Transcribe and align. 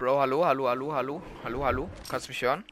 Bro, 0.00 0.18
hallo, 0.18 0.46
hallo, 0.46 0.66
hallo, 0.66 0.94
hallo, 0.94 1.22
hallo, 1.44 1.62
hallo. 1.62 1.90
Kannst 2.08 2.26
du 2.26 2.30
mich 2.30 2.40
hören? 2.40 2.64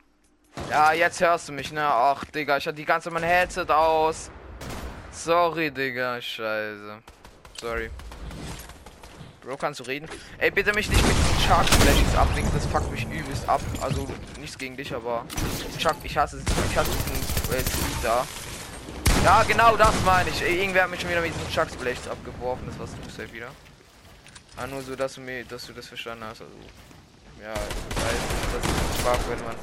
Ja, 0.70 0.94
jetzt 0.94 1.20
hörst 1.20 1.46
du 1.46 1.52
mich, 1.52 1.70
ne? 1.70 1.86
Ach, 1.86 2.24
Digga, 2.24 2.56
ich 2.56 2.66
hatte 2.66 2.76
die 2.76 2.86
ganze 2.86 3.10
mein 3.10 3.22
Headset 3.22 3.66
aus. 3.68 4.30
Sorry, 5.10 5.70
Digga, 5.70 6.22
scheiße. 6.22 7.02
Sorry. 7.60 7.90
Bro, 9.42 9.58
kannst 9.58 9.80
du 9.80 9.84
reden? 9.84 10.08
Ey, 10.38 10.50
bitte 10.50 10.72
mich 10.72 10.88
nicht 10.88 11.02
mit 11.06 11.12
diesen 11.14 11.40
Shark 11.40 11.66
Splashes 11.66 12.16
ablenken, 12.16 12.50
das 12.54 12.64
fuckt 12.64 12.90
mich 12.90 13.04
übelst 13.04 13.46
ab. 13.46 13.60
Also, 13.82 14.08
nichts 14.40 14.56
gegen 14.56 14.78
dich, 14.78 14.94
aber... 14.94 15.26
Chuck, 15.76 15.96
ich 16.04 16.16
hasse, 16.16 16.42
ich 16.70 16.78
hasse 16.78 16.90
diesen 16.90 17.54
äh, 17.54 17.60
Speed 17.60 18.04
da. 18.04 18.26
Ja, 19.22 19.42
genau 19.42 19.76
das 19.76 19.92
meine 20.02 20.30
ich. 20.30 20.40
Irgendwer 20.40 20.84
hat 20.84 20.90
mich 20.90 21.02
schon 21.02 21.10
wieder 21.10 21.20
mit 21.20 21.34
diesen 21.34 21.50
Chuck 21.50 21.68
Splashes 21.68 22.08
abgeworfen, 22.08 22.66
das 22.68 22.78
warst 22.78 22.94
du 23.04 23.10
safe 23.10 23.30
wieder. 23.34 23.50
Ah, 24.56 24.66
nur 24.66 24.80
so, 24.80 24.96
dass 24.96 25.16
du 25.16 25.20
mir, 25.20 25.44
dass 25.44 25.66
du 25.66 25.74
das 25.74 25.88
verstanden 25.88 26.24
hast, 26.24 26.40
also... 26.40 26.54
Ja, 27.40 27.54
ich 27.54 27.96
weiß, 27.96 28.22
das 28.52 28.64
ist 28.64 29.00
schwach, 29.00 29.18
wenn 29.28 29.44
man... 29.44 29.54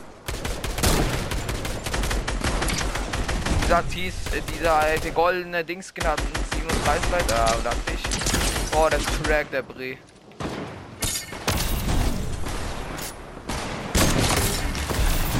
Dieser 3.63 3.87
Tees, 3.89 4.13
äh, 4.33 4.41
dieser 4.53 4.93
äh, 4.93 5.11
goldene 5.11 5.65
Dings 5.65 5.93
genannt 5.93 6.21
37 6.53 7.11
Leute, 7.11 7.33
ja, 7.33 7.45
dachte 7.63 7.91
ich. 7.93 8.75
Oh, 8.77 8.87
das 8.89 9.03
Crack, 9.23 9.51
der 9.51 9.63
Bre. 9.63 9.97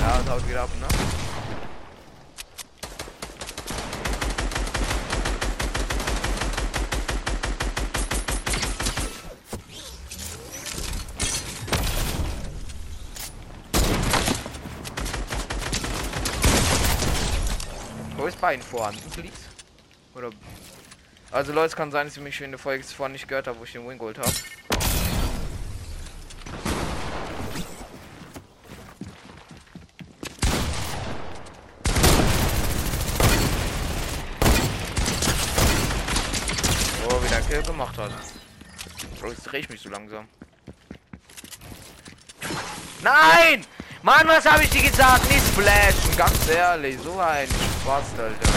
Ja, 0.02 0.20
das 0.26 0.30
haut 0.30 0.50
wieder 0.50 0.64
ab, 0.64 0.70
Bein 18.46 18.62
vorhanden, 18.62 19.10
please? 19.10 19.32
Oder 20.14 20.30
also 21.32 21.52
Leute, 21.52 21.66
es 21.66 21.76
kann 21.76 21.90
sein, 21.90 22.06
dass 22.06 22.16
ihr 22.16 22.22
mich 22.22 22.40
in 22.42 22.52
der 22.52 22.60
Folge 22.60 22.84
vorhin 22.84 23.14
nicht 23.14 23.28
gehört 23.28 23.48
habt, 23.48 23.60
wo 23.60 23.64
ich 23.64 23.72
den 23.72 23.90
Wing 23.90 23.98
geholt 23.98 24.20
habe. 24.20 24.30
Oh, 37.10 37.24
wie 37.24 37.30
der 37.30 37.42
Kill 37.42 37.64
gemacht 37.64 37.98
hat. 37.98 38.12
Bro, 39.20 39.30
jetzt 39.30 39.42
dreh 39.42 39.58
ich 39.58 39.70
mich 39.70 39.82
so 39.82 39.90
langsam. 39.90 40.28
Nein! 43.02 43.66
Mann, 44.04 44.28
was 44.28 44.46
habe 44.46 44.66
ich 44.66 44.70
dir 44.70 44.88
gesagt? 44.88 45.28
Nicht 45.32 45.48
splashen, 45.48 46.16
ganz 46.16 46.48
ehrlich. 46.48 47.00
So 47.04 47.18
ein 47.18 47.48
Spaß, 47.86 48.18
Alter. 48.18 48.52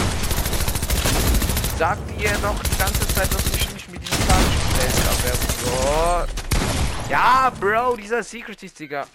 Sagt 1.77 2.19
ihr 2.19 2.35
noch 2.39 2.59
die 2.63 2.77
ganze 2.79 3.07
Zeit, 3.09 3.31
dass 3.31 3.45
ich 3.55 3.71
mich 3.73 3.87
mit 3.89 4.01
diesem 4.01 4.27
Zahnsplash 4.27 5.05
abwerfen 5.05 5.49
so. 5.59 7.11
Ja, 7.11 7.51
Bro, 7.59 7.97
dieser 7.97 8.23
Secret 8.23 8.63
ist, 8.63 8.79
Digga. 8.79 9.05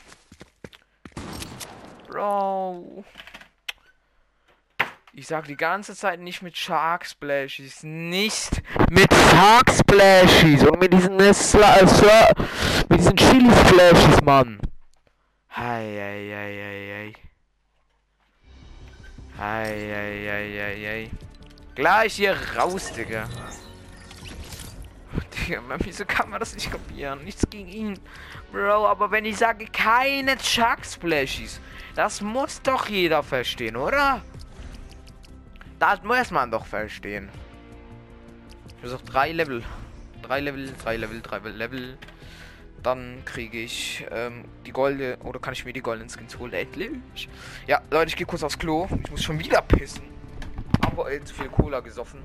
Bro. 2.07 3.05
Ich 5.15 5.27
sag 5.27 5.47
die 5.47 5.57
ganze 5.57 5.97
Zeit 5.97 6.21
nicht 6.21 6.43
mit 6.43 6.57
Shark 6.57 7.07
Splashes. 7.07 7.83
Nicht 7.83 8.63
mit 8.91 9.13
Shark 9.13 9.69
Splashes. 9.69 10.63
Und 10.63 10.79
mit 10.79 10.93
diesen, 10.93 11.19
äh, 11.19 11.35
mit 12.89 13.01
diesen 13.01 13.17
Chili 13.17 13.51
Splashes, 13.67 14.23
Mann. 14.23 14.61
Heieieiei. 15.57 17.15
Heieieiei. 19.39 21.11
Gleich 21.75 22.15
hier 22.15 22.37
raus, 22.57 22.93
Digga. 22.93 23.29
Digga, 25.49 25.61
wieso 25.79 26.05
kann 26.05 26.31
man 26.31 26.41
das 26.41 26.55
nicht 26.55 26.71
kopieren? 26.71 27.25
Nichts 27.25 27.49
gegen 27.51 27.69
ihn. 27.69 27.99
Bro, 28.53 28.87
aber 28.87 29.11
wenn 29.11 29.25
ich 29.25 29.37
sage, 29.37 29.67
keine 29.67 30.37
Chuck 30.39 30.85
Splashies, 30.85 31.61
das 31.95 32.21
muss 32.21 32.63
doch 32.63 32.89
jeder 32.89 33.23
verstehen, 33.23 33.77
oder? 33.77 34.23
Das 35.79 36.03
muss 36.03 36.31
man 36.31 36.51
doch 36.51 36.67
verstehen. 36.67 37.29
Ich 38.69 38.81
versuche 38.81 39.05
drei 39.05 39.33
Level. 39.33 39.63
Drei 40.23 40.41
Level, 40.41 40.73
drei 40.83 40.97
Level, 40.97 41.21
drei 41.21 41.39
Level. 41.39 41.99
Dann 42.85 43.23
kriege 43.25 43.63
ich 43.63 44.05
ähm, 44.11 44.45
die 44.67 44.71
Golde. 44.71 45.17
Oder 45.25 45.41
kann 45.41 45.55
ich 45.55 45.65
mir 45.65 45.73
die 45.73 45.81
goldenen 45.81 46.11
Skins 46.11 46.39
holen? 46.39 46.53
Endlich. 46.53 47.31
Ja, 47.67 47.81
Leute, 47.91 48.11
ich 48.11 48.17
gehe 48.17 48.27
kurz 48.27 48.43
aufs 48.43 48.59
Klo. 48.59 48.87
Ich 49.03 49.11
muss 49.11 49.23
schon 49.23 49.39
wieder 49.39 49.63
pissen. 49.63 50.03
Aber 50.83 51.11
äh, 51.11 51.25
zu 51.25 51.35
viel 51.35 51.49
Cola 51.49 51.81
gesoffen. 51.81 52.21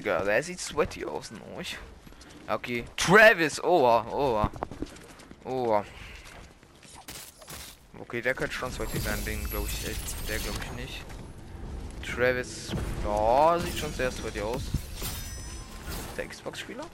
Digga. 0.00 0.24
Der 0.24 0.42
sieht 0.42 0.60
sweaty 0.60 1.04
aus, 1.04 1.30
ne? 1.30 1.40
Okay. 2.48 2.84
Travis, 2.96 3.62
oh, 3.62 4.02
oh. 4.10 4.48
Oh. 5.44 5.82
Okay, 7.98 8.22
der 8.22 8.32
könnte 8.32 8.54
schon 8.54 8.72
sweaty 8.72 8.98
sein, 8.98 9.22
den 9.26 9.44
glaube 9.50 9.68
ich 9.68 9.88
echt. 9.88 10.28
Der 10.28 10.38
glaube 10.38 10.58
ich 10.64 10.72
nicht. 10.72 11.04
Travis, 12.02 12.70
oh, 13.06 13.58
sieht 13.58 13.76
schon 13.76 13.92
sehr 13.92 14.10
sweaty 14.10 14.40
aus. 14.40 14.62
Der 16.16 16.26
Xbox-Spieler? 16.26 16.86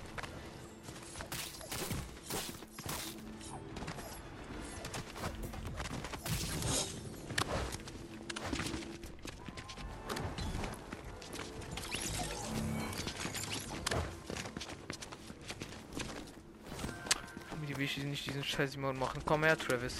Ich 18.47 18.59
nicht 18.59 18.72
diesen 18.72 18.72
scheiß 18.72 18.76
Mode 18.76 18.99
machen? 18.99 19.22
Komm 19.24 19.44
her, 19.44 19.59
Travis. 19.59 19.97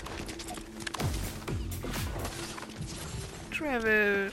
Travis. 3.57 4.33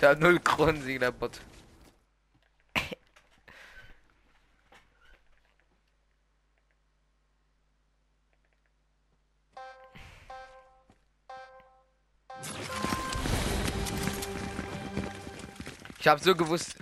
Der 0.00 0.10
hat 0.10 0.20
null 0.20 0.40
Kronensieg, 0.40 0.98
der 0.98 1.12
Bot. 1.12 1.40
Ich 16.00 16.08
habe 16.08 16.20
so 16.20 16.34
gewusst. 16.34 16.74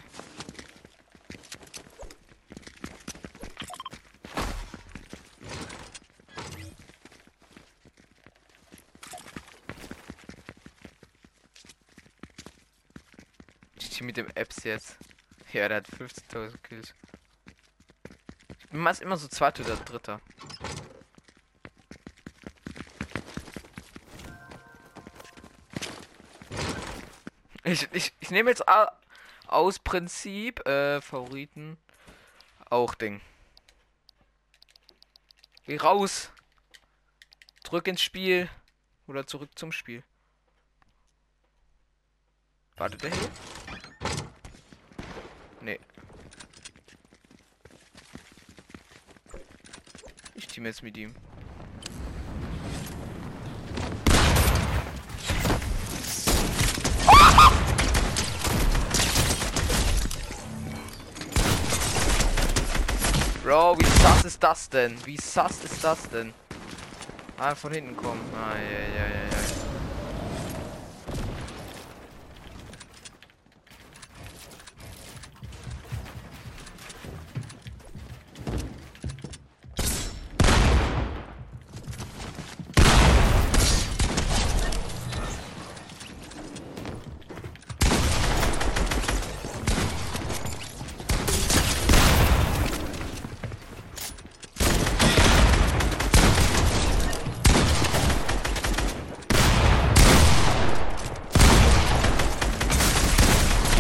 Ich 13.77 13.91
zieh 13.91 14.05
mit 14.05 14.17
dem 14.17 14.29
Apps 14.35 14.60
jetzt. 14.71 14.97
Ja, 15.53 15.69
der 15.69 15.79
hat 15.79 15.89
15.000 15.89 16.57
Kills. 16.59 16.95
Ich 18.59 18.69
bin 18.69 18.81
meist 18.81 19.03
immer 19.03 19.17
so 19.17 19.29
zweiter 19.29 19.65
oder 19.65 19.77
dritter. 19.77 20.21
Ich, 27.65 27.89
ich, 27.93 28.13
ich 28.21 28.31
nehme 28.31 28.51
jetzt 28.51 28.65
aus 29.47 29.79
Prinzip 29.79 30.67
äh, 30.67 31.01
Favoriten 31.01 31.77
auch 32.69 32.95
Ding. 32.95 33.21
Geh 35.67 35.77
raus. 35.77 36.31
Drück 37.65 37.87
ins 37.87 38.03
Spiel. 38.03 38.49
Oder 39.07 39.27
zurück 39.27 39.51
zum 39.57 39.73
Spiel. 39.73 40.05
Wartet 42.77 43.03
der 43.03 43.11
hier? 43.11 43.31
Nee. 45.63 45.79
Ich 50.35 50.47
team 50.47 50.65
jetzt 50.65 50.83
mit 50.83 50.97
ihm. 50.97 51.15
Bro, 63.45 63.79
wie 63.79 63.85
sass 64.01 64.25
ist 64.25 64.43
das 64.43 64.69
denn? 64.69 64.97
Wie 65.05 65.17
sass 65.17 65.65
ist 65.65 65.83
das 65.85 66.09
denn? 66.09 66.33
Ah, 67.37 67.55
von 67.55 67.73
hinten 67.73 67.97
kommen. 67.97 68.21
Ah, 68.35 68.55
ja, 68.55 68.61
ja, 68.61 69.07
ja, 69.07 69.25
ja. 69.25 69.31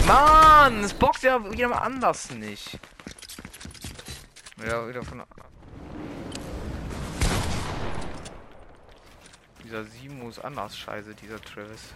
Mann, 0.06 0.88
wieder 1.50 1.68
mal 1.68 1.78
anders 1.78 2.30
nicht. 2.30 2.78
Ja, 4.66 4.86
wieder 4.88 5.02
von. 5.02 5.22
Dieser 9.64 9.84
Simu 9.84 10.28
ist 10.28 10.38
anders 10.40 10.76
scheiße, 10.76 11.14
dieser 11.14 11.40
Travis. 11.40 11.94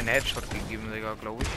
Einen 0.00 0.08
Headshot 0.08 0.48
gegeben, 0.50 0.90
Digga, 0.92 1.14
glaube 1.20 1.42
ich. 1.42 1.48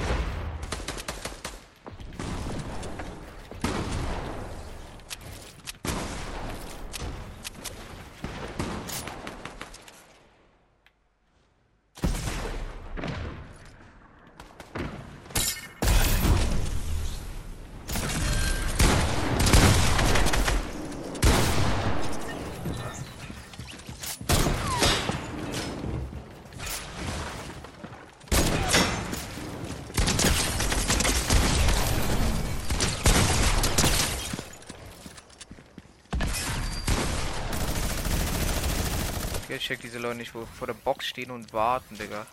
Okay, 39.63 39.75
check 39.75 39.81
diese 39.81 39.97
Leute 39.97 40.15
nicht, 40.17 40.35
wo 40.35 40.45
vor 40.45 40.67
der 40.67 40.73
Box 40.73 41.05
stehen 41.07 41.31
und 41.31 41.53
warten, 41.53 41.97
Digga. 41.97 42.25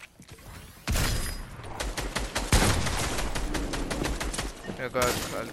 Ja, 4.78 4.88
geil, 4.88 5.12
geil. 5.32 5.48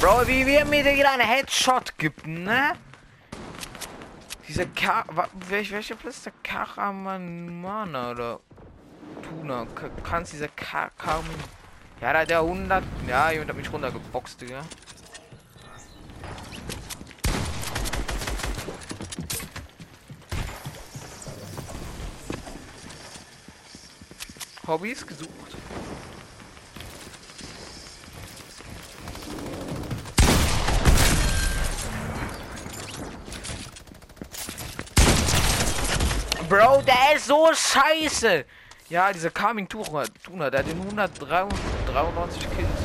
Bro, 0.00 0.26
wie 0.28 0.46
wir 0.46 0.64
mir 0.64 0.84
wieder 0.84 1.10
einen 1.10 1.26
Headshot 1.26 1.98
gibt, 1.98 2.24
ne? 2.26 2.72
Dieser 4.46 4.66
Ka... 4.66 5.04
wa- 5.08 5.28
Welch, 5.48 5.72
welcher 5.72 5.96
Platz 5.96 6.18
ist 6.18 6.26
der 6.26 6.32
Karamanmana 6.44 8.10
oder... 8.12 8.40
Tuna? 9.28 9.66
Ka- 9.74 9.90
Kannst 10.04 10.34
dieser 10.34 10.48
Ka... 10.48 10.90
Karaman... 10.98 11.34
Ja, 12.00 12.12
da 12.12 12.20
hat 12.20 12.30
der 12.30 12.40
100... 12.40 12.84
Ja, 13.08 13.30
jemand 13.32 13.50
hat 13.50 13.56
mich 13.56 13.72
runtergeboxt, 13.72 14.40
Digga. 14.40 14.62
Hobbys 24.72 25.06
gesucht. 25.06 25.28
Bro, 36.48 36.82
der 36.82 37.16
ist 37.16 37.26
so 37.26 37.50
scheiße. 37.52 38.46
Ja, 38.88 39.12
dieser 39.12 39.28
Carming 39.28 39.68
Tuna, 39.68 40.04
Tuna, 40.24 40.48
der 40.48 40.60
hat 40.60 40.66
den 40.66 40.80
193 40.80 42.40
Kills. 42.56 42.81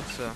Schnauze. 0.00 0.30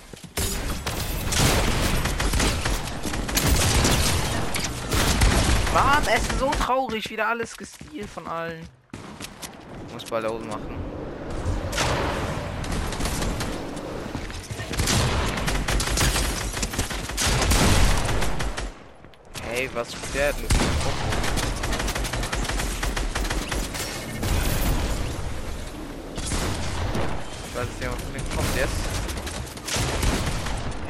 Mann, 5.72 6.02
es 6.14 6.22
ist 6.22 6.38
so 6.38 6.50
traurig, 6.50 7.10
wieder 7.10 7.28
alles 7.28 7.56
gestealt 7.56 8.08
von 8.08 8.26
allen. 8.26 8.68
Muss 9.92 10.04
bald 10.04 10.26
ausmachen. 10.26 10.76
Hey, 19.42 19.70
was 19.72 19.88
ist 19.88 20.14
der 20.14 20.32
denn? 20.32 21.33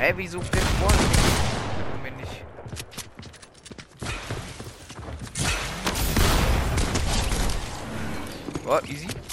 Hä, 0.04 0.08
hey, 0.08 0.18
wieso 0.18 0.38
denn 0.38 0.60
vorne 0.80 0.98
nicht? 0.98 2.02
Mir 2.02 2.10
nicht. 2.10 2.44
Oh, 8.66 8.80
easy. 8.86 9.23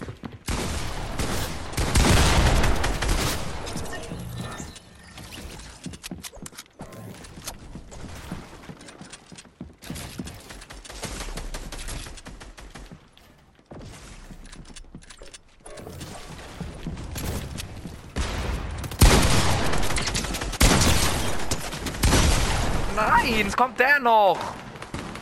Kommt 23.72 23.80
der 23.80 24.00
noch. 24.00 24.38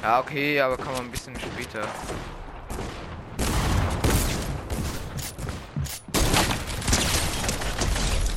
Ja, 0.02 0.20
okay, 0.20 0.60
aber 0.62 0.78
kann 0.78 0.93
man 0.93 1.06
ein 1.06 1.12
bisschen 1.12 1.36
später. 1.39 1.88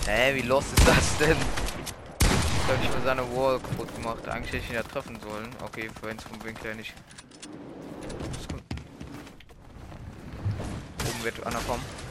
Hä, 0.07 0.35
wie 0.35 0.43
los 0.43 0.65
ist 0.65 0.87
das 0.87 1.19
denn? 1.19 1.37
Ich 2.21 2.69
habe 2.69 2.79
nicht 2.79 2.93
mal 2.93 3.03
seine 3.05 3.23
Wall 3.37 3.59
kaputt 3.61 3.95
gemacht. 3.95 4.29
Eigentlich 4.29 4.53
hätte 4.53 4.65
ich 4.65 4.71
ihn 4.71 4.77
ja 4.77 4.83
treffen 4.83 5.19
sollen. 5.21 5.49
Okay, 5.65 5.89
es 6.17 6.25
vom 6.25 6.45
Winkel 6.45 6.65
her 6.65 6.75
nicht. 6.75 6.93
Oben 11.09 11.25
wird 11.25 11.47
einer 11.47 11.61
kommen. 11.61 12.02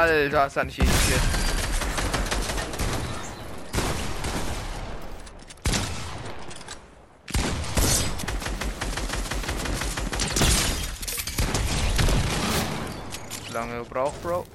Alter, 0.00 0.46
ist 0.46 0.56
er 0.56 0.64
nicht 0.64 0.78
irritiert. 0.78 1.20
Lange 13.52 13.80
gebraucht, 13.80 14.22
Bro. 14.22 14.46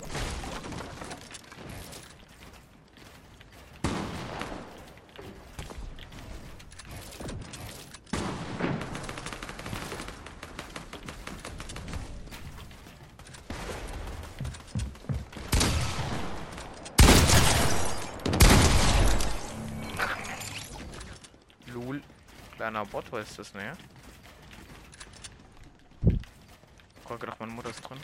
Was 22.78 23.30
ist 23.30 23.40
das, 23.40 23.54
ne? 23.54 23.72
Ich 26.04 27.10
hab 27.10 27.20
gedacht, 27.22 27.40
meine 27.40 27.54
Mutter 27.54 27.70
ist 27.70 27.80
drin. 27.80 28.00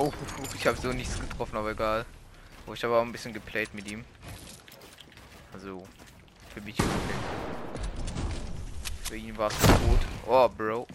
Oh, 0.00 0.12
ich 0.88 0.94
habe 0.94 1.04
so 1.04 1.14
nichts 1.16 1.20
getroffen, 1.20 1.56
aber 1.56 1.72
egal. 1.72 2.06
Oh, 2.66 2.72
ich 2.72 2.82
habe 2.82 2.96
auch 2.96 3.02
ein 3.02 3.12
bisschen 3.12 3.34
geplayt 3.34 3.74
mit 3.74 3.90
ihm. 3.90 4.04
Also, 5.52 5.86
für 6.54 6.60
mich 6.60 6.78
okay. 6.78 6.88
Für 9.04 9.16
ihn 9.16 9.36
war 9.36 9.50
es 9.50 9.58
gut. 9.58 9.98
Oh, 10.26 10.48
Bro. 10.48 10.86